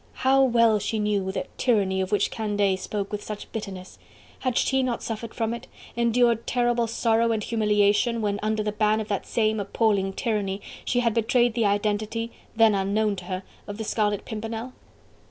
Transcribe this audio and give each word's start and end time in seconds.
How 0.25 0.41
well 0.41 0.79
she 0.79 0.97
knew 0.97 1.31
that 1.31 1.55
tyranny 1.59 2.01
of 2.01 2.11
which 2.11 2.31
Candeille 2.31 2.75
spoke 2.75 3.11
with 3.11 3.23
such 3.23 3.51
bitterness! 3.51 3.99
Had 4.39 4.57
she 4.57 4.81
not 4.81 5.03
suffered 5.03 5.31
from 5.35 5.53
it, 5.53 5.67
endured 5.95 6.47
terrible 6.47 6.87
sorrow 6.87 7.31
and 7.31 7.43
humiliation, 7.43 8.19
when 8.19 8.39
under 8.41 8.63
the 8.63 8.71
ban 8.71 8.99
of 8.99 9.09
that 9.09 9.27
same 9.27 9.59
appalling 9.59 10.13
tyranny 10.13 10.59
she 10.85 11.01
had 11.01 11.13
betrayed 11.13 11.53
the 11.53 11.65
identity 11.65 12.31
then 12.55 12.73
unknown 12.73 13.15
to 13.17 13.25
her 13.25 13.43
of 13.67 13.77
the 13.77 13.83
Scarlet 13.83 14.25
Pimpernel? 14.25 14.73